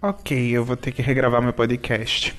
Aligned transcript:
Ok, 0.00 0.50
eu 0.56 0.64
vou 0.64 0.76
ter 0.76 0.92
que 0.92 1.02
regravar 1.02 1.42
meu 1.42 1.52
podcast. 1.52 2.32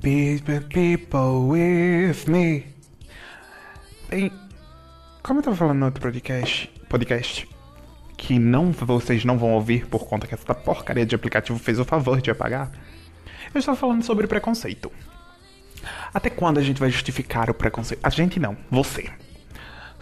People, 0.00 1.50
with 1.50 2.26
me. 2.26 2.64
Bem, 4.08 4.32
como 5.22 5.40
eu 5.40 5.44
tava 5.44 5.56
falando 5.56 5.80
no 5.80 5.84
outro 5.84 6.00
podcast, 6.00 6.72
podcast, 6.88 7.46
que 8.16 8.38
não 8.38 8.72
vocês 8.72 9.26
não 9.26 9.36
vão 9.36 9.52
ouvir 9.52 9.86
por 9.88 10.06
conta 10.06 10.26
que 10.26 10.32
essa 10.32 10.54
porcaria 10.54 11.04
de 11.04 11.14
aplicativo 11.14 11.58
fez 11.58 11.78
o 11.78 11.84
favor 11.84 12.22
de 12.22 12.30
apagar, 12.30 12.72
eu 13.52 13.58
estava 13.58 13.76
falando 13.76 14.02
sobre 14.02 14.26
preconceito. 14.26 14.90
Até 16.14 16.30
quando 16.30 16.56
a 16.56 16.62
gente 16.62 16.80
vai 16.80 16.88
justificar 16.88 17.50
o 17.50 17.54
preconceito? 17.54 18.00
A 18.02 18.08
gente 18.08 18.40
não, 18.40 18.56
você 18.70 19.10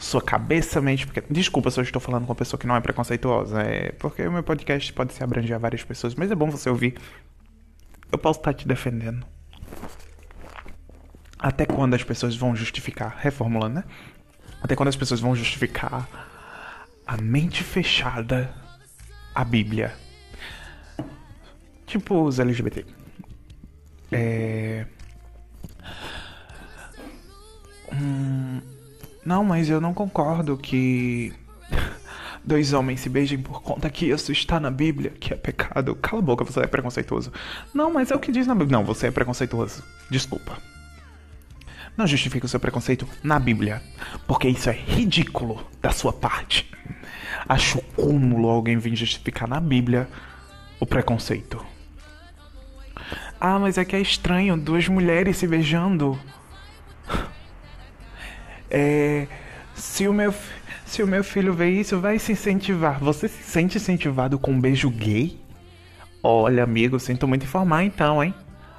sua 0.00 0.22
cabeça, 0.22 0.80
mente 0.80 1.06
pequena. 1.06 1.26
Desculpa 1.30 1.70
se 1.70 1.78
eu 1.78 1.84
estou 1.84 2.00
falando 2.00 2.22
com 2.24 2.30
uma 2.30 2.34
pessoa 2.34 2.58
que 2.58 2.66
não 2.66 2.74
é 2.74 2.80
preconceituosa. 2.80 3.60
É 3.60 3.92
porque 3.92 4.26
o 4.26 4.32
meu 4.32 4.42
podcast 4.42 4.90
pode 4.94 5.12
se 5.12 5.22
abranger 5.22 5.54
a 5.54 5.58
várias 5.58 5.84
pessoas, 5.84 6.14
mas 6.14 6.30
é 6.30 6.34
bom 6.34 6.50
você 6.50 6.70
ouvir. 6.70 6.96
Eu 8.10 8.16
posso 8.18 8.40
estar 8.40 8.54
te 8.54 8.66
defendendo. 8.66 9.26
Até 11.38 11.66
quando 11.66 11.94
as 11.94 12.02
pessoas 12.02 12.34
vão 12.34 12.56
justificar, 12.56 13.18
reformulando, 13.18 13.76
né? 13.76 13.84
Até 14.62 14.74
quando 14.74 14.88
as 14.88 14.96
pessoas 14.96 15.20
vão 15.20 15.36
justificar 15.36 16.08
a 17.06 17.16
mente 17.18 17.62
fechada 17.62 18.54
a 19.34 19.44
Bíblia. 19.44 19.94
Tipo 21.86 22.22
os 22.24 22.40
LGBT. 22.40 22.86
É. 24.12 24.86
Hum 27.92 28.49
não, 29.24 29.44
mas 29.44 29.68
eu 29.68 29.80
não 29.80 29.92
concordo 29.92 30.56
que 30.56 31.32
dois 32.44 32.72
homens 32.72 33.00
se 33.00 33.08
beijem 33.08 33.38
por 33.38 33.62
conta 33.62 33.90
que 33.90 34.06
isso 34.06 34.32
está 34.32 34.58
na 34.58 34.70
Bíblia, 34.70 35.10
que 35.20 35.32
é 35.32 35.36
pecado. 35.36 35.94
Cala 35.96 36.20
a 36.20 36.24
boca, 36.24 36.44
você 36.44 36.60
é 36.60 36.66
preconceituoso. 36.66 37.32
Não, 37.74 37.92
mas 37.92 38.10
é 38.10 38.16
o 38.16 38.20
que 38.20 38.32
diz 38.32 38.46
na 38.46 38.54
Bíblia. 38.54 38.78
Não, 38.78 38.84
você 38.84 39.08
é 39.08 39.10
preconceituoso. 39.10 39.82
Desculpa. 40.10 40.56
Não 41.96 42.06
justifique 42.06 42.46
o 42.46 42.48
seu 42.48 42.60
preconceito 42.60 43.06
na 43.22 43.38
Bíblia, 43.38 43.82
porque 44.26 44.48
isso 44.48 44.70
é 44.70 44.72
ridículo 44.72 45.66
da 45.82 45.90
sua 45.90 46.12
parte. 46.12 46.70
Acho 47.48 47.82
cúmulo 47.94 48.48
alguém 48.48 48.78
vir 48.78 48.96
justificar 48.96 49.48
na 49.48 49.60
Bíblia 49.60 50.08
o 50.78 50.86
preconceito. 50.86 51.64
Ah, 53.40 53.58
mas 53.58 53.76
é 53.76 53.84
que 53.84 53.96
é 53.96 54.00
estranho 54.00 54.56
duas 54.56 54.86
mulheres 54.88 55.36
se 55.38 55.46
beijando. 55.46 56.18
É, 58.70 59.26
se, 59.74 60.06
o 60.06 60.12
meu, 60.12 60.32
se 60.86 61.02
o 61.02 61.06
meu 61.06 61.24
filho 61.24 61.52
vê 61.52 61.70
isso, 61.70 61.98
vai 61.98 62.18
se 62.18 62.32
incentivar. 62.32 63.00
Você 63.00 63.28
se 63.28 63.42
sente 63.42 63.78
incentivado 63.78 64.38
com 64.38 64.52
um 64.52 64.60
beijo 64.60 64.90
gay? 64.90 65.38
Olha, 66.22 66.62
amigo, 66.62 67.00
sinto 67.00 67.26
muito 67.26 67.44
informar 67.44 67.84
então, 67.84 68.22
hein? 68.22 68.34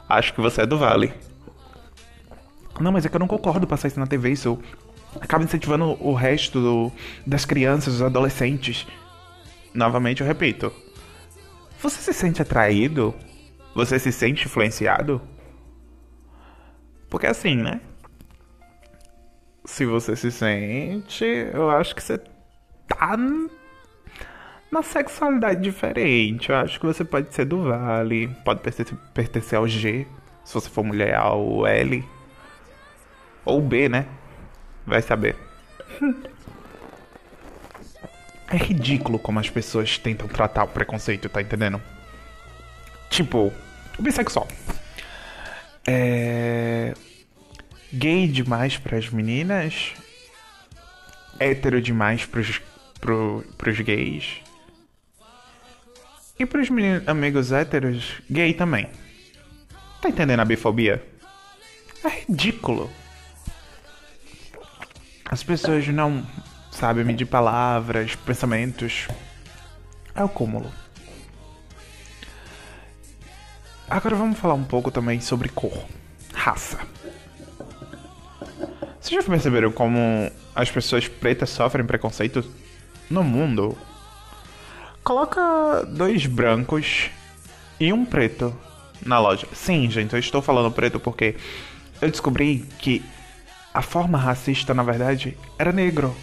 Acho 0.08 0.34
que 0.34 0.42
você 0.42 0.62
é 0.62 0.66
do 0.66 0.78
Vale. 0.78 1.14
Não, 2.80 2.92
mas 2.92 3.06
é 3.06 3.10
que 3.10 3.16
eu 3.16 3.20
não 3.20 3.28
concordo 3.28 3.68
passar 3.68 3.88
isso 3.88 4.00
na 4.00 4.08
TV, 4.08 4.32
isso 4.32 4.60
acaba 5.20 5.44
incentivando 5.44 5.98
o 6.00 6.14
resto 6.14 6.62
do, 6.62 6.92
das 7.26 7.46
crianças, 7.46 7.94
dos 7.94 8.02
adolescentes. 8.02 8.88
Novamente 9.74 10.22
eu 10.22 10.28
repito. 10.28 10.72
Você 11.82 11.98
se 11.98 12.14
sente 12.14 12.42
atraído? 12.42 13.14
Você 13.74 13.98
se 13.98 14.12
sente 14.12 14.46
influenciado? 14.46 15.22
Porque 17.10 17.28
assim, 17.28 17.56
né? 17.56 17.82
Se 19.64 19.86
você 19.86 20.16
se 20.16 20.32
sente, 20.32 21.24
eu 21.24 21.70
acho 21.70 21.96
que 21.96 22.02
você 22.02 22.20
tá 22.88 23.18
na 24.72 24.82
sexualidade 24.82 25.62
diferente. 25.62 26.50
Eu 26.50 26.56
acho 26.58 26.80
que 26.80 26.86
você 26.86 27.04
pode 27.04 27.34
ser 27.34 27.46
do 27.46 27.64
Vale, 27.64 28.28
pode 28.44 28.62
pertencer, 29.14 29.58
ao 29.58 29.68
G, 29.68 30.08
se 30.44 30.54
você 30.54 30.70
for 30.70 30.84
mulher, 30.84 31.16
ao 31.16 31.68
L. 31.68 32.04
Ou 33.46 33.62
B, 33.62 33.90
né? 33.90 34.06
Vai 34.86 35.02
saber. 35.02 35.36
É 38.48 38.58
ridículo 38.58 39.18
como 39.18 39.40
as 39.40 39.50
pessoas 39.50 39.98
tentam 39.98 40.28
tratar 40.28 40.66
o 40.66 40.68
preconceito, 40.68 41.30
tá 41.30 41.42
entendendo? 41.42 41.82
Tipo, 43.10 43.54
o 43.98 44.02
bissexual. 44.02 44.48
É 45.88 46.94
gay 47.94 48.28
demais 48.28 48.78
para 48.78 48.98
as 48.98 49.10
meninas, 49.10 49.94
hétero 51.40 51.82
demais 51.82 52.26
pros, 52.26 52.62
pro, 53.00 53.44
gays. 53.84 54.42
E 56.40 56.46
pros 56.46 56.70
meninos, 56.70 57.08
amigos 57.08 57.52
héteros, 57.52 58.22
gay 58.30 58.54
também. 58.54 58.88
Tá 60.02 60.10
entendendo 60.10 60.40
a 60.40 60.46
bifobia? 60.46 61.06
É 62.04 62.10
ridículo. 62.10 62.90
As 65.26 65.44
pessoas 65.44 65.88
não 65.88 66.26
sabem 66.72 67.06
medir 67.06 67.26
palavras, 67.26 68.16
pensamentos. 68.16 69.08
É 70.16 70.24
o 70.24 70.30
cúmulo. 70.30 70.72
Agora 73.88 74.16
vamos 74.16 74.40
falar 74.40 74.54
um 74.54 74.64
pouco 74.64 74.90
também 74.90 75.20
sobre 75.20 75.50
cor, 75.50 75.86
raça. 76.34 76.80
Vocês 79.12 79.26
já 79.26 79.30
perceberam 79.30 79.74
como 79.74 80.32
as 80.56 80.72
pessoas 80.72 81.06
pretas 81.06 81.50
sofrem 81.50 81.86
preconceito 81.86 82.50
no 83.10 83.22
mundo? 83.22 83.78
Coloca 85.04 85.84
dois 85.84 86.26
brancos 86.26 87.10
e 87.78 87.92
um 87.92 88.06
preto 88.06 88.56
na 89.06 89.20
loja. 89.20 89.46
Sim, 89.52 89.92
gente, 89.92 90.14
eu 90.14 90.20
estou 90.20 90.42
falando 90.42 90.72
preto 90.72 90.98
porque 90.98 91.36
eu 92.02 92.10
descobri 92.10 92.60
que 92.80 93.04
a 93.74 93.82
forma 93.82 94.18
racista, 94.18 94.74
na 94.74 94.82
verdade, 94.82 95.38
era 95.60 95.74
negro. 95.74 96.16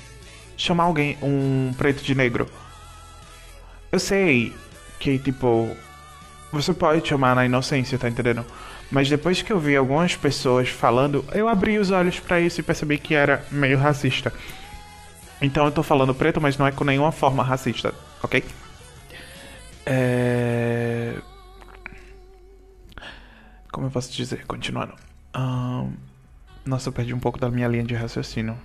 Chamar 0.56 0.84
alguém, 0.84 1.19
um 1.20 1.75
preto 1.76 2.03
de 2.03 2.15
negro. 2.15 2.49
Eu 3.93 4.00
sei 4.00 4.50
que, 4.99 5.19
tipo, 5.19 5.76
você 6.50 6.72
pode 6.72 7.06
chamar 7.06 7.37
na 7.37 7.44
inocência, 7.44 7.99
tá 7.99 8.09
entendendo? 8.09 8.47
Mas 8.91 9.09
depois 9.09 9.43
que 9.43 9.53
eu 9.53 9.59
vi 9.59 9.76
algumas 9.76 10.16
pessoas 10.16 10.69
falando, 10.69 11.25
eu 11.32 11.47
abri 11.49 11.78
os 11.78 11.91
olhos 11.91 12.19
para 12.19 12.41
isso 12.41 12.60
e 12.60 12.62
percebi 12.62 12.99
que 12.99 13.15
era 13.15 13.44
meio 13.50 13.78
racista. 13.78 14.32
Então 15.41 15.66
eu 15.66 15.72
tô 15.72 15.82
falando 15.82 16.15
preto, 16.15 16.41
mas 16.41 16.56
não 16.56 16.66
é 16.66 16.72
com 16.72 16.84
nenhuma 16.84 17.12
forma 17.12 17.43
racista, 17.43 17.94
ok? 18.22 18.43
É... 19.84 21.15
Como 23.71 23.87
eu 23.87 23.91
posso 23.91 24.10
dizer? 24.12 24.44
Continuando. 24.47 24.94
Um... 25.37 25.93
Nossa, 26.65 26.88
eu 26.88 26.93
perdi 26.93 27.15
um 27.15 27.20
pouco 27.20 27.38
da 27.38 27.50
minha 27.50 27.69
linha 27.69 27.84
de 27.84 27.94
raciocínio. 27.94 28.59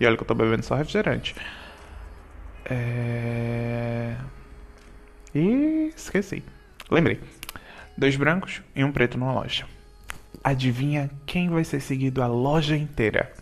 E 0.00 0.06
olha 0.06 0.16
que 0.16 0.22
eu 0.22 0.26
tô 0.26 0.34
bebendo 0.34 0.64
só 0.64 0.74
refrigerante. 0.74 1.34
É... 2.64 4.16
E 5.34 5.92
esqueci. 5.96 6.42
Lembrei. 6.90 7.20
Dois 7.98 8.14
brancos 8.14 8.62
e 8.76 8.84
um 8.84 8.92
preto 8.92 9.18
numa 9.18 9.32
loja. 9.32 9.66
Adivinha 10.44 11.10
quem 11.26 11.48
vai 11.48 11.64
ser 11.64 11.80
seguido 11.80 12.22
a 12.22 12.28
loja 12.28 12.76
inteira? 12.76 13.34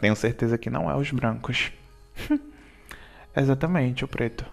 Tenho 0.00 0.16
certeza 0.16 0.58
que 0.58 0.68
não 0.68 0.90
é 0.90 0.96
os 0.96 1.12
brancos. 1.12 1.70
Exatamente, 3.36 4.04
o 4.04 4.08
preto. 4.08 4.44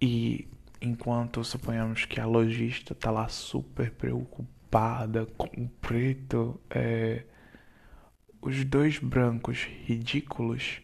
E 0.00 0.48
enquanto 0.80 1.44
suponhamos 1.44 2.04
que 2.04 2.18
a 2.18 2.26
lojista 2.26 2.96
tá 2.96 3.12
lá 3.12 3.28
super 3.28 3.92
preocupada 3.92 5.26
com 5.38 5.46
o 5.46 5.68
preto, 5.80 6.60
é... 6.68 7.22
os 8.42 8.64
dois 8.64 8.98
brancos 8.98 9.68
ridículos 9.84 10.80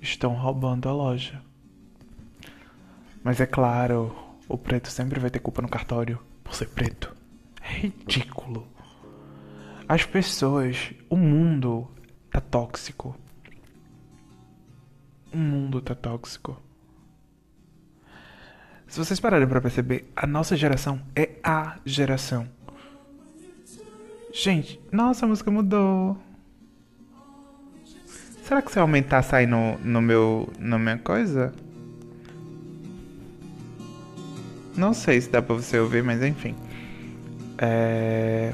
estão 0.00 0.34
roubando 0.34 0.88
a 0.88 0.92
loja. 0.92 1.40
Mas 3.22 3.40
é 3.40 3.46
claro, 3.46 4.25
o 4.48 4.56
preto 4.56 4.90
sempre 4.90 5.20
vai 5.20 5.30
ter 5.30 5.40
culpa 5.40 5.62
no 5.62 5.68
cartório 5.68 6.18
por 6.42 6.54
ser 6.54 6.68
preto. 6.68 7.14
É 7.60 7.78
ridículo. 7.78 8.66
As 9.88 10.04
pessoas, 10.04 10.92
o 11.10 11.16
mundo 11.16 11.88
tá 12.30 12.40
tóxico. 12.40 13.16
O 15.32 15.36
mundo 15.36 15.80
tá 15.80 15.94
tóxico. 15.94 16.60
Se 18.86 18.98
vocês 18.98 19.18
pararem 19.18 19.48
para 19.48 19.60
perceber, 19.60 20.10
a 20.14 20.26
nossa 20.26 20.56
geração 20.56 21.00
é 21.14 21.30
a 21.42 21.78
geração. 21.84 22.48
Gente, 24.32 24.80
nossa, 24.92 25.24
a 25.24 25.28
música 25.28 25.50
mudou. 25.50 26.16
Será 28.44 28.62
que 28.62 28.70
se 28.70 28.78
eu 28.78 28.82
aumentar 28.82 29.22
sai 29.22 29.46
no, 29.46 29.76
no 29.78 30.00
meu 30.00 30.48
na 30.58 30.78
minha 30.78 30.98
coisa? 30.98 31.52
Não 34.76 34.92
sei 34.92 35.20
se 35.20 35.30
dá 35.30 35.40
pra 35.40 35.54
você 35.54 35.78
ouvir, 35.78 36.02
mas 36.02 36.22
enfim. 36.22 36.54
É... 37.58 38.52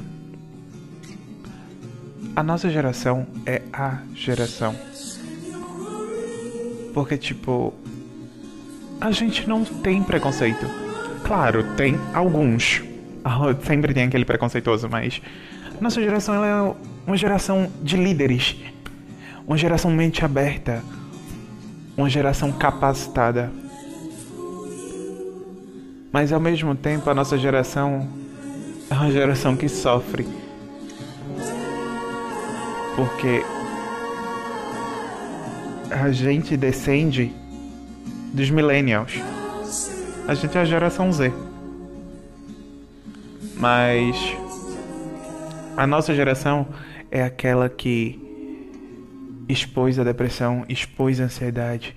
A 2.34 2.42
nossa 2.42 2.70
geração 2.70 3.26
é 3.44 3.62
a 3.72 3.98
geração. 4.14 4.74
Porque, 6.94 7.16
tipo, 7.16 7.74
a 9.00 9.10
gente 9.10 9.48
não 9.48 9.64
tem 9.64 10.02
preconceito. 10.02 10.66
Claro, 11.24 11.64
tem 11.76 11.98
alguns. 12.14 12.82
Sempre 13.66 13.92
tem 13.92 14.04
aquele 14.04 14.24
preconceituoso, 14.24 14.88
mas 14.88 15.20
nossa 15.80 16.00
geração 16.00 16.44
é 16.44 16.74
uma 17.06 17.16
geração 17.16 17.68
de 17.82 17.96
líderes, 17.96 18.56
uma 19.46 19.56
geração 19.56 19.90
mente 19.90 20.24
aberta, 20.24 20.82
uma 21.96 22.08
geração 22.08 22.52
capacitada. 22.52 23.50
Mas 26.12 26.32
ao 26.32 26.38
mesmo 26.38 26.74
tempo 26.74 27.08
a 27.08 27.14
nossa 27.14 27.38
geração 27.38 28.06
é 28.90 28.94
uma 28.94 29.10
geração 29.10 29.56
que 29.56 29.68
sofre. 29.68 30.26
Porque 32.94 33.42
a 35.90 36.12
gente 36.12 36.56
descende 36.56 37.32
dos 38.32 38.50
millennials. 38.50 39.14
A 40.28 40.34
gente 40.34 40.56
é 40.56 40.60
a 40.60 40.64
geração 40.64 41.10
Z. 41.10 41.32
Mas 43.56 44.16
a 45.76 45.86
nossa 45.86 46.14
geração 46.14 46.66
é 47.10 47.22
aquela 47.22 47.68
que 47.68 48.20
expôs 49.48 49.98
a 49.98 50.04
depressão, 50.04 50.64
expôs 50.68 51.20
a 51.20 51.24
ansiedade, 51.24 51.94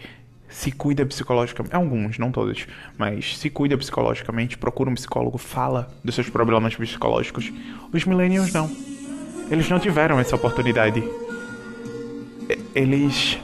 se 0.55 0.71
cuida 0.71 1.05
psicologicamente. 1.05 1.75
Alguns, 1.75 2.17
não 2.17 2.31
todos, 2.31 2.65
mas 2.97 3.37
se 3.37 3.49
cuida 3.49 3.77
psicologicamente, 3.77 4.57
procura 4.57 4.89
um 4.89 4.93
psicólogo, 4.93 5.37
fala 5.37 5.93
dos 6.01 6.15
seus 6.15 6.29
problemas 6.29 6.73
psicológicos. 6.73 7.51
Os 7.91 8.05
millennials 8.05 8.53
não. 8.53 8.71
Eles 9.51 9.69
não 9.69 9.79
tiveram 9.79 10.17
essa 10.17 10.35
oportunidade. 10.35 11.03
Eles 12.73 13.37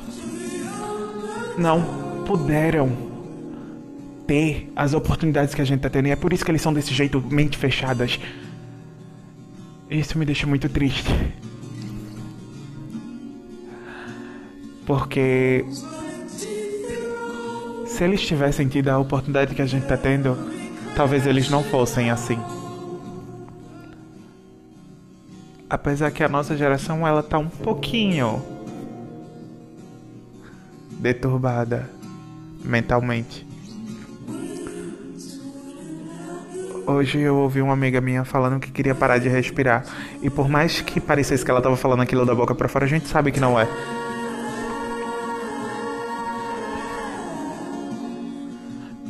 não 1.57 2.23
puderam 2.25 2.89
ter 4.25 4.71
as 4.73 4.93
oportunidades 4.93 5.53
que 5.53 5.61
a 5.61 5.65
gente 5.65 5.81
tá 5.81 5.89
tendo. 5.89 6.07
E 6.07 6.11
é 6.11 6.15
por 6.15 6.31
isso 6.31 6.45
que 6.45 6.51
eles 6.51 6.61
são 6.61 6.73
desse 6.73 6.93
jeito, 6.93 7.21
mente 7.29 7.57
fechadas. 7.57 8.19
Isso 9.89 10.17
me 10.17 10.23
deixa 10.23 10.47
muito 10.47 10.69
triste. 10.69 11.13
Porque 14.85 15.65
se 18.01 18.05
eles 18.05 18.21
tivessem 18.21 18.67
tido 18.67 18.87
a 18.89 18.97
oportunidade 18.97 19.53
que 19.53 19.61
a 19.61 19.65
gente 19.67 19.85
tá 19.85 19.95
tendo, 19.95 20.35
talvez 20.95 21.27
eles 21.27 21.51
não 21.51 21.63
fossem 21.63 22.09
assim. 22.09 22.39
Apesar 25.69 26.09
que 26.09 26.23
a 26.23 26.27
nossa 26.27 26.57
geração 26.57 27.07
ela 27.07 27.21
tá 27.21 27.37
um 27.37 27.47
pouquinho 27.47 28.41
deturbada 30.93 31.87
mentalmente. 32.65 33.45
Hoje 36.87 37.19
eu 37.19 37.37
ouvi 37.37 37.61
uma 37.61 37.73
amiga 37.73 38.01
minha 38.01 38.25
falando 38.25 38.59
que 38.59 38.71
queria 38.71 38.95
parar 38.95 39.19
de 39.19 39.29
respirar. 39.29 39.85
E 40.23 40.29
por 40.31 40.49
mais 40.49 40.81
que 40.81 40.99
parecesse 40.99 41.45
que 41.45 41.51
ela 41.51 41.61
tava 41.61 41.77
falando 41.77 42.01
aquilo 42.01 42.25
da 42.25 42.33
boca 42.33 42.55
para 42.55 42.67
fora, 42.67 42.85
a 42.85 42.89
gente 42.89 43.07
sabe 43.07 43.31
que 43.31 43.39
não 43.39 43.59
é. 43.59 43.67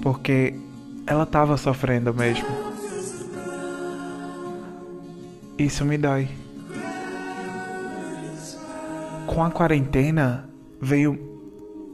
Porque 0.01 0.56
ela 1.06 1.25
tava 1.25 1.57
sofrendo 1.57 2.13
mesmo. 2.13 2.48
Isso 5.57 5.86
me 5.86 5.98
dói. 5.98 6.27
Com 9.27 9.44
a 9.44 9.51
quarentena 9.51 10.50
veio 10.81 11.19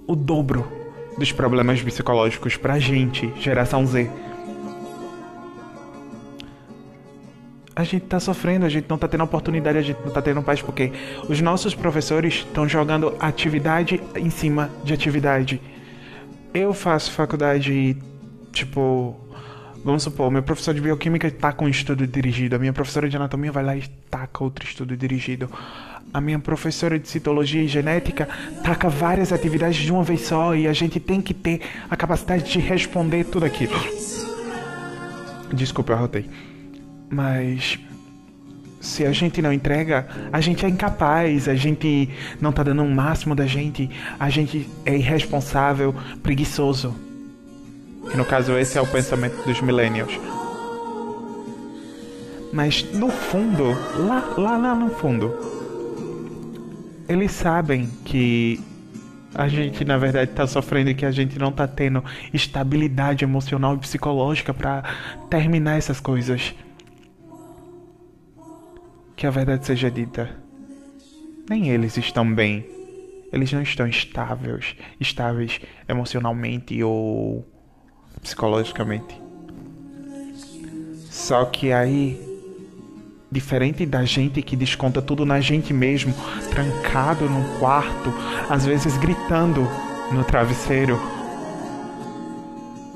o 0.08 0.16
dobro 0.16 0.66
dos 1.18 1.32
problemas 1.32 1.82
psicológicos 1.82 2.56
pra 2.56 2.80
gente, 2.80 3.32
geração 3.40 3.86
Z. 3.86 4.10
A 7.76 7.84
gente 7.84 8.06
tá 8.06 8.20
sofrendo, 8.20 8.66
a 8.66 8.70
gente 8.70 8.90
não 8.90 8.98
tá 8.98 9.08
tendo 9.08 9.24
oportunidade, 9.24 9.78
a 9.78 9.82
gente 9.82 10.00
não 10.04 10.12
tá 10.12 10.22
tendo 10.22 10.42
paz 10.42 10.62
porque 10.62 10.92
os 11.30 11.40
nossos 11.42 11.76
professores 11.76 12.36
estão 12.36 12.68
jogando 12.68 13.16
atividade 13.20 14.02
em 14.16 14.30
cima 14.30 14.72
de 14.84 14.94
atividade. 14.94 15.62
Eu 16.58 16.74
faço 16.74 17.12
faculdade, 17.12 17.96
tipo, 18.52 19.16
vamos 19.86 20.02
supor, 20.02 20.32
meu 20.32 20.42
professor 20.42 20.74
de 20.74 20.82
bioquímica 20.82 21.30
tá 21.30 21.54
com 21.54 21.70
estudo 21.70 22.08
dirigido, 22.08 22.56
a 22.56 22.60
minha 22.60 22.74
professora 22.74 23.08
de 23.08 23.16
anatomia 23.16 23.52
vai 23.52 23.64
lá 23.64 23.78
e 23.78 23.84
taca 24.10 24.44
outro 24.44 24.66
estudo 24.66 24.98
dirigido. 24.98 25.52
A 26.12 26.20
minha 26.20 26.40
professora 26.40 26.98
de 26.98 27.08
citologia 27.08 27.62
e 27.62 27.68
genética 27.68 28.28
taca 28.64 28.90
várias 28.90 29.32
atividades 29.32 29.78
de 29.78 29.92
uma 29.92 30.04
vez 30.04 30.22
só 30.22 30.56
e 30.56 30.68
a 30.68 30.74
gente 30.74 31.00
tem 31.00 31.22
que 31.22 31.32
ter 31.32 31.62
a 31.92 31.96
capacidade 31.96 32.52
de 32.52 32.58
responder 32.58 33.26
tudo 33.26 33.46
aquilo. 33.46 33.76
Desculpa, 35.54 35.92
eu 35.92 35.98
arrotei. 35.98 36.28
Mas 37.08 37.78
se 38.88 39.06
a 39.06 39.12
gente 39.12 39.42
não 39.42 39.52
entrega, 39.52 40.08
a 40.32 40.40
gente 40.40 40.66
é 40.66 40.70
incapaz, 40.70 41.50
a 41.50 41.56
gente 41.56 42.10
não 42.40 42.54
tá 42.54 42.64
dando 42.64 42.84
o 42.84 42.90
máximo 42.90 43.36
da 43.36 43.46
gente, 43.46 43.90
a 44.18 44.30
gente 44.30 44.68
é 44.86 44.96
irresponsável, 44.96 45.94
preguiçoso. 46.24 46.96
Que 48.10 48.16
no 48.16 48.24
caso 48.24 48.58
esse 48.58 48.78
é 48.78 48.82
o 48.82 48.88
pensamento 48.88 49.46
dos 49.46 49.60
millennials. 49.60 50.18
Mas 52.54 52.86
no 52.94 53.10
fundo, 53.10 53.66
lá, 54.08 54.34
lá, 54.38 54.58
lá 54.58 54.74
no 54.74 54.90
fundo, 54.90 55.34
eles 57.10 57.34
sabem 57.34 57.90
que 58.06 58.58
a 59.36 59.50
gente 59.50 59.84
na 59.84 59.98
verdade 59.98 60.32
tá 60.32 60.48
sofrendo 60.48 60.92
e 60.92 60.96
que 60.96 61.06
a 61.06 61.12
gente 61.12 61.38
não 61.38 61.52
tá 61.52 61.68
tendo 61.68 62.02
estabilidade 62.34 63.26
emocional 63.26 63.76
e 63.76 63.80
psicológica 63.80 64.54
para 64.54 64.84
terminar 65.30 65.78
essas 65.78 66.00
coisas. 66.00 66.56
Que 69.18 69.26
a 69.26 69.32
verdade 69.32 69.66
seja 69.66 69.90
dita, 69.90 70.30
nem 71.50 71.70
eles 71.70 71.98
estão 71.98 72.32
bem. 72.32 72.64
Eles 73.34 73.52
não 73.52 73.64
estão 73.64 73.88
estáveis, 73.88 74.76
estáveis 75.00 75.60
emocionalmente 75.90 76.82
ou 76.84 77.44
psicologicamente. 78.22 79.20
Só 81.10 81.46
que 81.46 81.74
aí, 81.74 82.22
diferente 83.32 83.88
da 83.88 84.06
gente 84.06 84.44
que 84.44 84.56
desconta 84.56 85.02
tudo 85.02 85.26
na 85.26 85.42
gente 85.42 85.74
mesmo, 85.74 86.14
trancado 86.52 87.28
num 87.28 87.58
quarto, 87.58 88.14
às 88.48 88.68
vezes 88.68 88.96
gritando 88.98 89.68
no 90.12 90.24
travesseiro, 90.24 91.02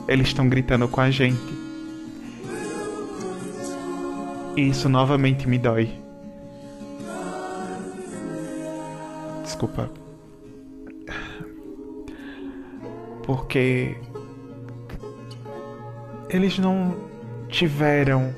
eles 0.07 0.27
estão 0.27 0.47
gritando 0.47 0.87
com 0.87 1.01
a 1.01 1.09
gente. 1.09 1.41
E 4.55 4.69
isso 4.69 4.87
novamente 4.87 5.47
me 5.47 5.57
dói. 5.57 6.10
Desculpa. 9.61 9.91
Porque 13.23 13.95
eles 16.31 16.57
não 16.57 16.97
tiveram 17.47 18.33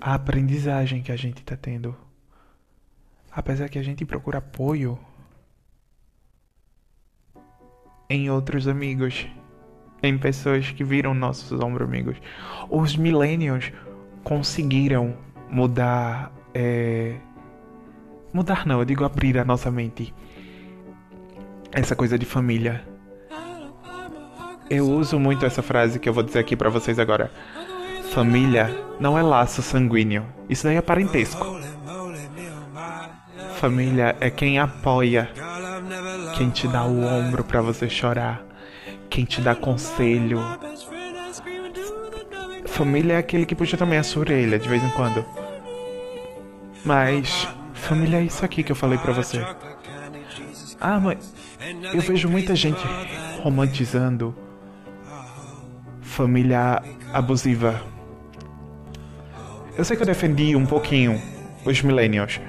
a 0.00 0.14
aprendizagem 0.14 1.02
que 1.02 1.10
a 1.10 1.16
gente 1.16 1.42
tá 1.42 1.56
tendo. 1.56 1.92
Apesar 3.32 3.68
que 3.68 3.80
a 3.80 3.82
gente 3.82 4.04
procura 4.04 4.38
apoio 4.38 4.96
em 8.08 8.30
outros 8.30 8.68
amigos, 8.68 9.26
em 10.00 10.16
pessoas 10.16 10.70
que 10.70 10.84
viram 10.84 11.14
nossos 11.14 11.50
ombros 11.60 11.88
amigos. 11.88 12.16
Os 12.70 12.96
millennials 12.96 13.72
conseguiram 14.22 15.16
mudar 15.50 16.32
é, 16.54 17.18
Mudar 18.36 18.66
não, 18.66 18.80
eu 18.80 18.84
digo 18.84 19.02
abrir 19.02 19.38
a 19.38 19.46
nossa 19.46 19.70
mente. 19.70 20.14
Essa 21.72 21.96
coisa 21.96 22.18
de 22.18 22.26
família. 22.26 22.86
Eu 24.68 24.90
uso 24.90 25.18
muito 25.18 25.46
essa 25.46 25.62
frase 25.62 25.98
que 25.98 26.06
eu 26.06 26.12
vou 26.12 26.22
dizer 26.22 26.40
aqui 26.40 26.54
para 26.54 26.68
vocês 26.68 26.98
agora. 26.98 27.32
Família 28.12 28.78
não 29.00 29.16
é 29.16 29.22
laço 29.22 29.62
sanguíneo. 29.62 30.26
Isso 30.50 30.64
daí 30.64 30.76
é 30.76 30.82
parentesco. 30.82 31.46
Família 33.54 34.14
é 34.20 34.28
quem 34.28 34.58
apoia, 34.58 35.30
quem 36.36 36.50
te 36.50 36.68
dá 36.68 36.84
o 36.84 37.06
ombro 37.06 37.42
para 37.42 37.62
você 37.62 37.88
chorar, 37.88 38.44
quem 39.08 39.24
te 39.24 39.40
dá 39.40 39.54
conselho. 39.54 40.40
Família 42.66 43.14
é 43.14 43.16
aquele 43.16 43.46
que 43.46 43.54
puxa 43.54 43.78
também 43.78 43.98
a 43.98 44.02
sua 44.02 44.20
orelha 44.20 44.58
de 44.58 44.68
vez 44.68 44.84
em 44.84 44.90
quando. 44.90 45.24
Mas 46.84 47.48
Família 47.86 48.18
é 48.18 48.24
isso 48.24 48.44
aqui 48.44 48.64
que 48.64 48.72
eu 48.72 48.76
falei 48.76 48.98
para 48.98 49.12
você. 49.12 49.40
Ah, 50.80 50.98
mas 50.98 51.32
eu 51.94 52.00
vejo 52.00 52.28
muita 52.28 52.56
gente 52.56 52.82
romantizando 53.44 54.34
família 56.00 56.82
abusiva. 57.12 57.80
Eu 59.78 59.84
sei 59.84 59.96
que 59.96 60.02
eu 60.02 60.06
defendi 60.06 60.56
um 60.56 60.66
pouquinho 60.66 61.22
os 61.64 61.80
millennials. 61.80 62.40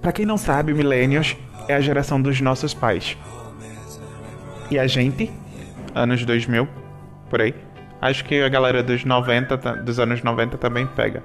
Para 0.00 0.10
quem 0.10 0.24
não 0.24 0.38
sabe, 0.38 0.72
millennials 0.72 1.36
é 1.68 1.74
a 1.74 1.80
geração 1.80 2.20
dos 2.22 2.40
nossos 2.40 2.72
pais. 2.72 3.14
E 4.70 4.78
a 4.78 4.86
gente, 4.86 5.30
anos 5.94 6.24
2000, 6.24 6.66
por 7.28 7.42
aí. 7.42 7.54
Acho 8.00 8.24
que 8.24 8.40
a 8.40 8.48
galera 8.48 8.82
dos 8.82 9.04
90, 9.04 9.56
dos 9.82 9.98
anos 9.98 10.22
90 10.22 10.56
também 10.56 10.86
pega. 10.86 11.22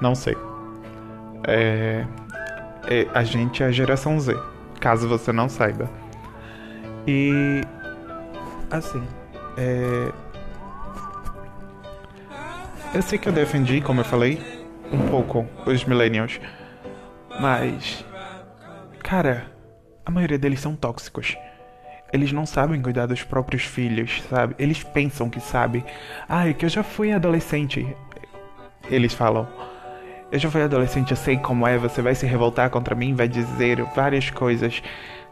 Não 0.00 0.14
sei. 0.14 0.34
É, 1.46 2.04
é, 2.88 3.06
a 3.14 3.22
gente 3.24 3.62
é 3.62 3.66
a 3.66 3.70
geração 3.70 4.18
Z, 4.18 4.36
caso 4.80 5.08
você 5.08 5.32
não 5.32 5.48
saiba. 5.48 5.88
E 7.06 7.60
assim, 8.70 9.02
é, 9.56 10.10
eu 12.94 13.02
sei 13.02 13.18
que 13.18 13.28
eu 13.28 13.32
defendi, 13.32 13.80
como 13.80 14.00
eu 14.00 14.04
falei, 14.04 14.40
um 14.92 15.08
pouco 15.08 15.46
os 15.66 15.84
millennials, 15.84 16.40
mas 17.40 18.04
cara, 19.02 19.44
a 20.04 20.10
maioria 20.10 20.38
deles 20.38 20.60
são 20.60 20.74
tóxicos. 20.74 21.36
Eles 22.12 22.30
não 22.30 22.46
sabem 22.46 22.80
cuidar 22.80 23.06
dos 23.06 23.24
próprios 23.24 23.64
filhos, 23.64 24.22
sabe? 24.30 24.54
Eles 24.58 24.84
pensam 24.84 25.28
que 25.28 25.40
sabem. 25.40 25.84
Ah, 26.28 26.48
é 26.48 26.52
que 26.52 26.64
eu 26.64 26.68
já 26.68 26.82
fui 26.82 27.12
adolescente. 27.12 27.84
Eles 28.88 29.12
falam. 29.12 29.48
Eu 30.34 30.40
já 30.40 30.50
fui 30.50 30.62
adolescente, 30.62 31.12
eu 31.12 31.16
sei 31.16 31.36
como 31.36 31.64
é. 31.64 31.78
Você 31.78 32.02
vai 32.02 32.12
se 32.12 32.26
revoltar 32.26 32.68
contra 32.68 32.92
mim, 32.96 33.14
vai 33.14 33.28
dizer 33.28 33.84
várias 33.94 34.30
coisas 34.30 34.82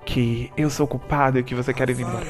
que 0.06 0.52
eu 0.56 0.70
sou 0.70 0.86
culpado 0.86 1.40
e 1.40 1.42
que 1.42 1.56
você 1.56 1.74
quer 1.74 1.90
ir 1.90 1.98
embora. 1.98 2.28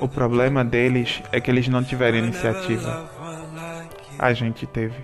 O 0.00 0.08
problema 0.08 0.64
deles 0.64 1.22
é 1.30 1.40
que 1.40 1.48
eles 1.48 1.68
não 1.68 1.84
tiveram 1.84 2.18
iniciativa. 2.18 3.08
A 4.18 4.32
gente 4.32 4.66
teve. 4.66 4.96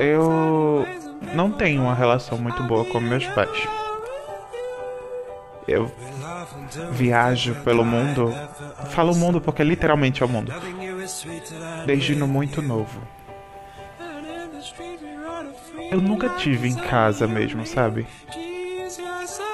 Eu 0.00 0.86
não 1.34 1.50
tenho 1.50 1.82
uma 1.82 1.94
relação 1.94 2.38
muito 2.38 2.62
boa 2.62 2.86
com 2.86 2.98
meus 2.98 3.26
pais. 3.26 3.68
Eu 5.66 5.92
viajo 6.92 7.56
pelo 7.56 7.84
mundo. 7.84 8.32
Falo 8.86 9.14
mundo 9.14 9.38
porque 9.38 9.62
literalmente 9.62 10.22
é 10.22 10.24
o 10.26 10.28
mundo. 10.30 10.50
Desde 11.84 12.16
no 12.16 12.26
muito 12.26 12.62
novo. 12.62 13.17
Eu 15.90 16.00
nunca 16.00 16.28
tive 16.30 16.68
em 16.68 16.74
casa 16.74 17.26
mesmo, 17.26 17.66
sabe? 17.66 18.06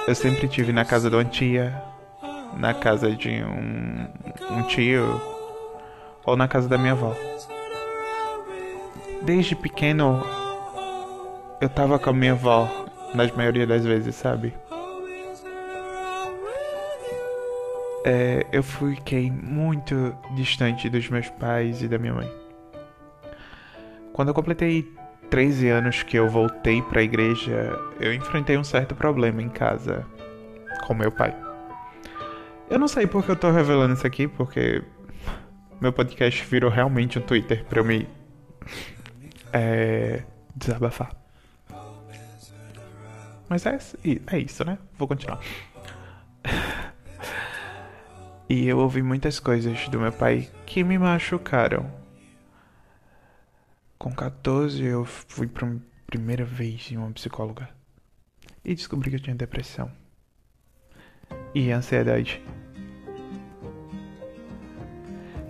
Eu 0.07 0.15
sempre 0.15 0.49
tive 0.49 0.73
na 0.73 0.85
casa 0.85 1.09
de 1.09 1.17
uma 1.17 1.25
tia, 1.25 1.83
na 2.57 2.75
casa 2.75 3.11
de 3.11 3.31
um, 3.43 4.59
um 4.59 4.63
tio 4.65 5.21
ou 6.25 6.37
na 6.37 6.47
casa 6.49 6.69
da 6.69 6.77
minha 6.77 6.93
avó. 6.93 7.15
Desde 9.23 9.57
pequeno 9.57 10.23
eu 11.61 11.69
tava 11.69 11.99
com 11.99 12.11
a 12.11 12.13
minha 12.13 12.33
avó, 12.33 12.69
na 13.15 13.27
maioria 13.35 13.67
das 13.67 13.85
vezes, 13.85 14.15
sabe? 14.15 14.53
é, 18.05 18.47
eu 18.53 18.63
fiquei 18.63 19.31
muito 19.31 20.15
distante 20.35 20.91
dos 20.91 21.09
meus 21.09 21.29
pais 21.31 21.83
e 21.83 21.89
da 21.89 21.99
minha 21.99 22.13
mãe. 22.13 22.31
Quando 24.13 24.29
eu 24.29 24.35
completei 24.35 24.87
13 25.35 25.69
anos 25.69 26.05
que 26.05 26.17
eu 26.17 26.29
voltei 26.29 26.81
para 26.81 27.01
a 27.01 27.03
igreja, 27.03 27.77
eu 27.99 28.15
enfrentei 28.15 28.57
um 28.57 28.63
certo 28.63 28.95
problema 28.95 29.43
em 29.43 29.49
casa 29.49 30.07
com 30.87 30.95
meu 30.95 31.11
pai. 31.11 31.37
Eu 32.71 32.79
não 32.79 32.87
sei 32.87 33.05
porque 33.09 33.33
eu 33.33 33.35
tô 33.35 33.51
revelando 33.51 33.95
isso 33.95 34.07
aqui, 34.07 34.29
porque 34.29 34.81
meu 35.81 35.93
podcast 35.93 36.45
virou 36.45 36.71
realmente 36.71 37.19
um 37.19 37.23
Twitter 37.23 37.65
para 37.65 37.81
eu 37.81 37.85
me 37.85 38.09
é, 39.53 40.23
desabafar. 40.55 41.11
Mas 43.49 43.67
é, 43.67 43.77
é 44.31 44.39
isso, 44.39 44.65
né? 44.65 44.79
Vou 44.97 45.09
continuar. 45.09 45.41
E 48.49 48.69
eu 48.69 48.79
ouvi 48.79 49.03
muitas 49.03 49.41
coisas 49.41 49.89
do 49.89 49.99
meu 49.99 50.13
pai 50.13 50.49
que 50.65 50.85
me 50.85 50.97
machucaram. 50.97 52.04
Com 54.05 54.13
14 54.13 54.85
eu 54.85 55.03
fui 55.07 55.47
para 55.47 55.67
primeira 56.07 56.45
vez 56.45 56.93
em 56.93 56.99
uma 56.99 57.11
psicóloga 57.13 57.71
e 58.63 58.75
descobri 58.75 59.09
que 59.09 59.17
eu 59.17 59.21
tinha 59.21 59.35
depressão 59.35 59.91
e 61.55 61.71
ansiedade. 61.73 62.39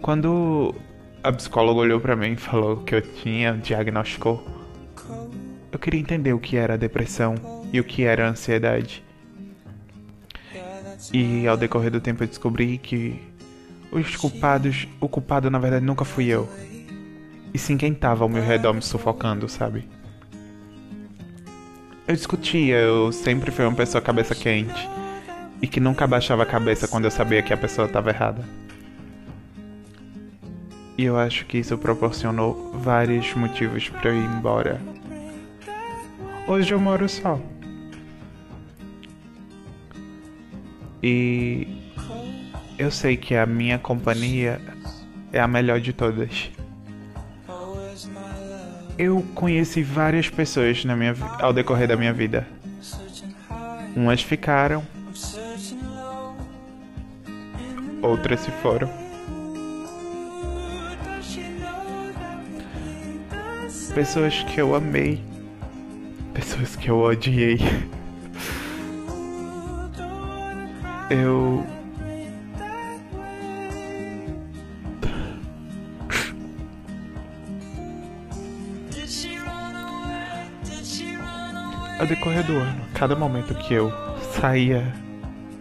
Quando 0.01 0.73
a 1.21 1.33
psicóloga 1.33 1.81
olhou 1.81 2.01
para 2.01 2.15
mim 2.15 2.35
e 2.35 2.37
falou 2.37 2.77
que 2.85 2.95
eu 2.95 3.03
tinha, 3.03 3.55
diagnosticou, 3.55 4.47
eu 5.73 5.79
queria 5.81 5.99
entender 5.99 6.33
o 6.33 6.39
que 6.39 6.57
era 6.57 6.79
depressão 6.79 7.35
e 7.73 7.81
o 7.81 7.85
que 7.85 8.05
era 8.05 8.29
ansiedade. 8.29 9.03
E 11.13 11.45
ao 11.49 11.57
decorrer 11.57 11.91
do 11.91 12.01
tempo 12.01 12.23
eu 12.23 12.29
descobri 12.29 12.79
que 12.79 13.21
os 13.91 14.15
culpados, 14.15 14.87
o 15.01 15.09
culpado 15.09 15.51
na 15.51 15.59
verdade 15.59 15.85
nunca 15.85 16.05
fui 16.05 16.27
eu. 16.27 16.49
E 17.55 17.59
sim 17.59 17.77
quem 17.77 17.95
tava 17.95 18.25
ao 18.25 18.29
meu 18.29 18.43
redor 18.43 18.75
me 18.75 18.83
sufocando, 18.83 19.49
sabe? 19.49 19.89
Eu 22.07 22.15
discutia, 22.15 22.77
eu 22.77 23.13
sempre 23.13 23.53
fui 23.53 23.65
uma 23.65 23.77
pessoa 23.77 24.03
cabeça 24.03 24.35
quente. 24.35 24.89
E 25.63 25.69
que 25.69 25.79
nunca 25.79 26.05
abaixava 26.05 26.43
a 26.43 26.47
cabeça 26.47 26.89
quando 26.89 27.05
eu 27.05 27.13
sabia 27.13 27.43
que 27.43 27.53
a 27.53 27.57
pessoa 27.57 27.87
estava 27.87 28.11
errada. 28.11 28.45
E 30.99 31.05
eu 31.05 31.17
acho 31.17 31.47
que 31.47 31.59
isso 31.59 31.79
proporcionou 31.79 32.73
vários 32.75 33.33
motivos 33.35 33.89
para 33.89 34.11
eu 34.11 34.17
ir 34.17 34.25
embora. 34.25 34.81
Hoje 36.49 36.75
eu 36.75 36.81
moro 36.81 37.09
só. 37.09 37.41
E 41.01 41.69
eu 42.77 42.91
sei 42.91 43.17
que 43.17 43.37
a 43.37 43.47
minha 43.47 43.79
companhia 43.79 44.61
é 45.33 45.41
a 45.41 45.47
melhor 45.47 45.81
de 45.81 45.93
todas. 45.93 46.51
Eu 48.97 49.25
conheci 49.35 49.83
várias 49.83 50.31
pessoas 50.31 50.85
na 50.85 50.95
minha, 50.95 51.17
ao 51.41 51.53
decorrer 51.53 51.89
da 51.89 51.97
minha 51.97 52.13
vida. 52.13 52.47
Umas 53.97 54.23
ficaram, 54.23 54.85
outras 58.01 58.41
se 58.41 58.51
foram. 58.51 58.89
Pessoas 63.95 64.43
que 64.43 64.61
eu 64.61 64.75
amei, 64.75 65.23
pessoas 66.33 66.77
que 66.77 66.89
eu 66.89 67.01
odiei. 67.01 67.59
eu 71.11 71.67
ao 82.05 82.09
decorrer 82.09 82.45
do 82.45 82.59
ano, 82.59 82.85
cada 82.93 83.17
momento 83.17 83.55
que 83.55 83.73
eu 83.73 83.91
saía 84.39 84.93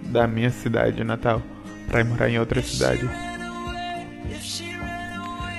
da 0.07 0.27
minha 0.27 0.49
cidade 0.49 1.01
natal 1.01 1.41
para 1.87 2.01
ir 2.01 2.03
morar 2.03 2.29
em 2.29 2.37
outra 2.37 2.61
cidade, 2.61 3.09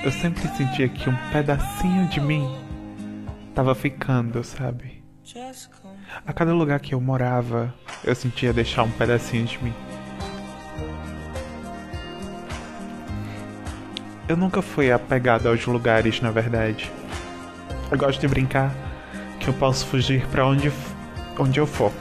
eu 0.03 0.11
sempre 0.11 0.47
sentia 0.49 0.87
que 0.87 1.09
um 1.09 1.15
pedacinho 1.31 2.07
de 2.07 2.21
mim 2.21 2.55
tava 3.55 3.73
ficando, 3.73 4.43
sabe? 4.43 5.03
A 6.23 6.31
cada 6.31 6.53
lugar 6.53 6.79
que 6.79 6.93
eu 6.93 7.01
morava, 7.01 7.73
eu 8.03 8.13
sentia 8.13 8.53
deixar 8.53 8.83
um 8.83 8.91
pedacinho 8.91 9.45
de 9.45 9.63
mim. 9.63 9.73
Eu 14.29 14.37
nunca 14.37 14.61
fui 14.61 14.91
apegado 14.91 15.47
aos 15.47 15.65
lugares, 15.65 16.21
na 16.21 16.29
verdade. 16.29 16.91
Eu 17.91 17.97
gosto 17.97 18.21
de 18.21 18.27
brincar 18.27 18.71
que 19.45 19.49
eu 19.49 19.53
posso 19.53 19.85
fugir 19.85 20.25
para 20.29 20.43
onde, 20.43 20.71
onde 21.37 21.59
eu 21.59 21.67
for. 21.67 21.91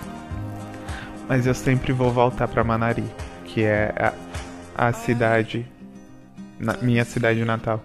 Mas 1.28 1.46
eu 1.46 1.52
sempre 1.52 1.92
vou 1.92 2.10
voltar 2.10 2.48
para 2.48 2.64
Manari, 2.64 3.04
que 3.44 3.62
é 3.62 3.92
a, 4.74 4.88
a 4.88 4.92
cidade, 4.94 5.66
na, 6.58 6.78
minha 6.78 7.04
cidade 7.04 7.44
natal. 7.44 7.84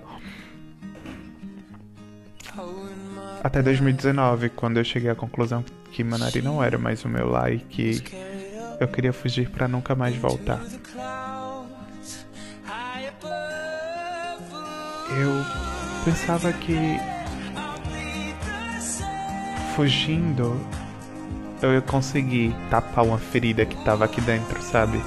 Até 3.44 3.62
2019, 3.62 4.48
quando 4.52 4.78
eu 4.78 4.84
cheguei 4.86 5.10
à 5.10 5.16
conclusão 5.16 5.62
que 5.92 6.06
Manari 6.06 6.42
não 6.42 6.64
era 6.64 6.78
mais 6.78 7.04
o 7.04 7.10
meu 7.10 7.30
lar 7.30 7.52
e 7.52 7.60
que 7.60 8.02
eu 8.80 8.88
queria 8.88 9.12
fugir 9.12 9.50
para 9.50 9.68
nunca 9.68 9.94
mais 9.94 10.16
voltar. 10.16 10.62
Eu 15.18 15.46
pensava 16.06 16.54
que 16.54 17.19
fugindo 19.80 20.60
eu 21.62 21.72
ia 21.72 21.82
conseguir 21.82 22.54
tapar 22.70 23.06
uma 23.06 23.18
ferida 23.18 23.66
que 23.66 23.82
tava 23.86 24.04
aqui 24.04 24.20
dentro, 24.20 24.62
sabe? 24.62 25.02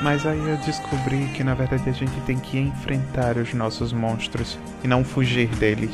Mas 0.00 0.24
aí 0.24 0.38
eu 0.38 0.56
descobri 0.58 1.26
que 1.34 1.42
na 1.42 1.52
verdade 1.52 1.90
a 1.90 1.92
gente 1.92 2.20
tem 2.20 2.38
que 2.38 2.60
enfrentar 2.60 3.36
os 3.36 3.52
nossos 3.54 3.92
monstros 3.92 4.56
e 4.84 4.86
não 4.86 5.02
fugir 5.02 5.48
deles. 5.56 5.90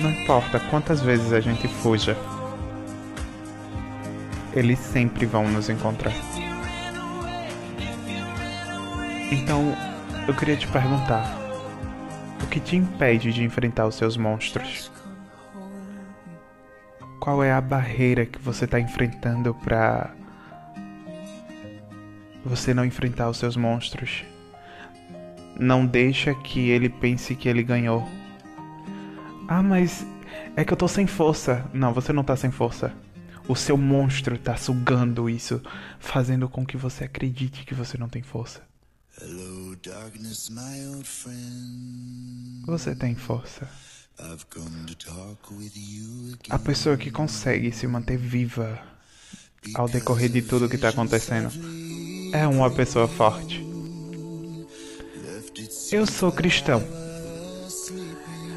Não 0.00 0.10
importa 0.12 0.60
quantas 0.70 1.00
vezes 1.00 1.32
a 1.32 1.40
gente 1.40 1.66
fuja, 1.66 2.16
eles 4.54 4.78
sempre 4.78 5.26
vão 5.26 5.48
nos 5.48 5.68
encontrar. 5.68 6.14
Então, 9.32 9.76
eu 10.28 10.34
queria 10.34 10.56
te 10.56 10.68
perguntar: 10.68 11.41
que 12.52 12.60
te 12.60 12.76
impede 12.76 13.32
de 13.32 13.42
enfrentar 13.42 13.86
os 13.86 13.94
seus 13.94 14.14
monstros? 14.14 14.92
Qual 17.18 17.42
é 17.42 17.50
a 17.50 17.62
barreira 17.62 18.26
que 18.26 18.38
você 18.38 18.66
está 18.66 18.78
enfrentando 18.78 19.54
para 19.54 20.14
você 22.44 22.74
não 22.74 22.84
enfrentar 22.84 23.30
os 23.30 23.38
seus 23.38 23.56
monstros? 23.56 24.22
Não 25.58 25.86
deixa 25.86 26.34
que 26.34 26.68
ele 26.68 26.90
pense 26.90 27.34
que 27.34 27.48
ele 27.48 27.62
ganhou. 27.62 28.06
Ah, 29.48 29.62
mas 29.62 30.06
é 30.54 30.62
que 30.62 30.74
eu 30.74 30.76
tô 30.76 30.86
sem 30.86 31.06
força. 31.06 31.64
Não, 31.72 31.94
você 31.94 32.12
não 32.12 32.22
tá 32.22 32.36
sem 32.36 32.50
força. 32.50 32.92
O 33.48 33.56
seu 33.56 33.78
monstro 33.78 34.36
tá 34.36 34.56
sugando 34.56 35.30
isso, 35.30 35.62
fazendo 35.98 36.50
com 36.50 36.66
que 36.66 36.76
você 36.76 37.04
acredite 37.04 37.64
que 37.64 37.74
você 37.74 37.96
não 37.96 38.10
tem 38.10 38.20
força. 38.20 38.71
Hello, 39.20 39.76
darkness, 39.76 40.50
você 42.64 42.94
tem 42.94 43.14
força. 43.14 43.68
A 46.48 46.58
pessoa 46.58 46.96
que 46.96 47.10
consegue 47.10 47.70
se 47.72 47.86
manter 47.86 48.16
viva 48.16 48.80
ao 49.74 49.86
decorrer 49.86 50.30
de 50.30 50.40
tudo 50.40 50.68
que 50.68 50.76
está 50.76 50.88
acontecendo 50.88 51.50
é 52.32 52.46
uma 52.46 52.70
pessoa 52.70 53.06
forte. 53.06 53.62
Eu 55.92 56.06
sou 56.06 56.32
cristão. 56.32 56.82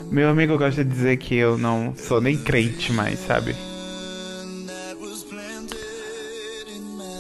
Meu 0.10 0.30
amigo 0.30 0.58
gosta 0.58 0.86
de 0.86 0.90
dizer 0.90 1.18
que 1.18 1.36
eu 1.36 1.58
não 1.58 1.94
sou 1.98 2.22
nem 2.22 2.38
crente 2.42 2.94
mais, 2.94 3.20
sabe? 3.20 3.54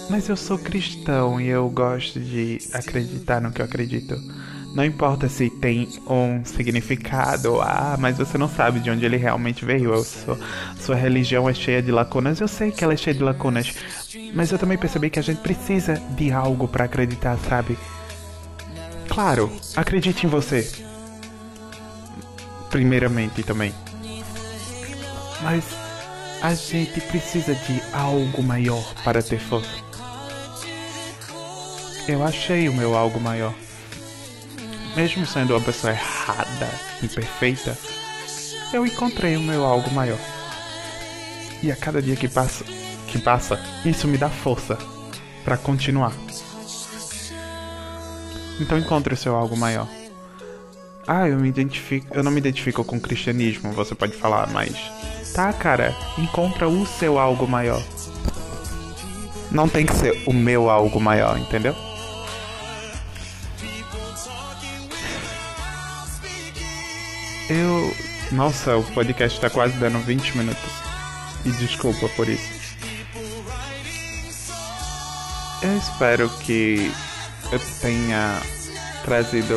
Mas 0.09 0.29
eu 0.29 0.37
sou 0.37 0.57
cristão 0.57 1.41
e 1.41 1.47
eu 1.47 1.67
gosto 1.69 2.19
de 2.19 2.59
acreditar 2.73 3.41
no 3.41 3.51
que 3.51 3.61
eu 3.61 3.65
acredito. 3.65 4.15
Não 4.75 4.83
importa 4.83 5.29
se 5.29 5.49
tem 5.49 5.87
um 6.05 6.43
significado, 6.43 7.61
ah, 7.61 7.95
mas 7.97 8.17
você 8.17 8.37
não 8.37 8.49
sabe 8.49 8.81
de 8.81 8.91
onde 8.91 9.05
ele 9.05 9.15
realmente 9.15 9.63
veio. 9.63 9.93
Eu 9.93 10.03
sou, 10.03 10.37
sua 10.77 10.95
religião 10.95 11.49
é 11.49 11.53
cheia 11.53 11.81
de 11.81 11.91
lacunas. 11.91 12.41
Eu 12.41 12.47
sei 12.47 12.71
que 12.71 12.83
ela 12.83 12.93
é 12.93 12.97
cheia 12.97 13.15
de 13.15 13.23
lacunas, 13.23 13.73
mas 14.33 14.51
eu 14.51 14.59
também 14.59 14.77
percebi 14.77 15.09
que 15.09 15.17
a 15.17 15.23
gente 15.23 15.39
precisa 15.39 15.95
de 16.17 16.29
algo 16.31 16.67
para 16.67 16.83
acreditar, 16.83 17.37
sabe? 17.47 17.77
Claro, 19.07 19.49
acredite 19.77 20.25
em 20.25 20.29
você. 20.29 20.69
Primeiramente 22.69 23.43
também. 23.43 23.73
Mas 25.41 25.63
a 26.41 26.53
gente 26.53 26.99
precisa 26.99 27.55
de 27.55 27.81
algo 27.93 28.43
maior 28.43 28.93
para 29.05 29.23
ter 29.23 29.39
força. 29.39 29.84
Eu 32.07 32.23
achei 32.23 32.69
o 32.69 32.73
meu 32.73 32.95
algo 32.95 33.19
maior. 33.19 33.53
Mesmo 34.95 35.25
sendo 35.25 35.55
uma 35.55 35.61
pessoa 35.61 35.91
errada, 35.91 36.69
imperfeita, 37.01 37.75
eu 38.71 38.85
encontrei 38.85 39.35
o 39.35 39.41
meu 39.41 39.65
algo 39.65 39.89
maior. 39.89 40.19
E 41.63 41.71
a 41.71 41.75
cada 41.75 42.03
dia 42.03 42.15
que 42.15 42.27
passa, 42.27 42.63
que 43.07 43.17
passa, 43.17 43.59
isso 43.83 44.07
me 44.07 44.19
dá 44.19 44.29
força 44.29 44.77
para 45.43 45.57
continuar. 45.57 46.13
Então 48.59 48.77
encontre 48.77 49.15
o 49.15 49.17
seu 49.17 49.35
algo 49.35 49.57
maior. 49.57 49.87
Ah, 51.07 51.27
eu 51.27 51.39
me 51.39 51.49
identifico. 51.49 52.15
Eu 52.15 52.23
não 52.23 52.31
me 52.31 52.37
identifico 52.37 52.83
com 52.83 52.97
o 52.97 53.01
cristianismo, 53.01 53.71
você 53.73 53.95
pode 53.95 54.13
falar, 54.15 54.47
mas. 54.51 54.75
Tá, 55.33 55.51
cara, 55.51 55.95
encontra 56.19 56.69
o 56.69 56.85
seu 56.85 57.17
algo 57.17 57.47
maior. 57.47 57.83
Não 59.51 59.67
tem 59.67 59.87
que 59.87 59.95
ser 59.95 60.23
o 60.27 60.33
meu 60.33 60.69
algo 60.69 60.99
maior, 60.99 61.37
entendeu? 61.37 61.75
Eu. 67.49 67.95
Nossa, 68.31 68.75
o 68.75 68.83
podcast 68.83 69.39
tá 69.39 69.49
quase 69.49 69.77
dando 69.77 69.99
20 69.99 70.37
minutos. 70.37 70.71
E 71.45 71.51
desculpa 71.51 72.09
por 72.09 72.27
isso. 72.27 72.49
Eu 75.61 75.77
espero 75.77 76.29
que 76.39 76.91
eu 77.51 77.59
tenha 77.81 78.41
trazido 79.03 79.55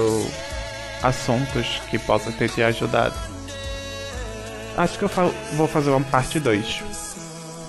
assuntos 1.03 1.81
que 1.90 1.98
possam 1.98 2.31
ter 2.33 2.51
te 2.51 2.62
ajudado. 2.62 3.16
Acho 4.77 4.98
que 4.98 5.05
eu 5.05 5.11
vou 5.55 5.66
fazer 5.66 5.90
uma 5.90 6.05
parte 6.05 6.38
2 6.38 6.83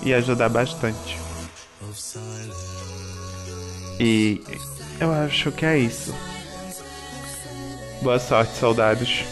e 0.02 0.12
ajudar 0.14 0.48
bastante. 0.50 1.18
E 3.98 4.42
eu 5.00 5.12
acho 5.12 5.50
que 5.52 5.64
é 5.64 5.78
isso. 5.78 6.14
Boa 8.02 8.18
sorte, 8.18 8.56
soldados. 8.56 9.24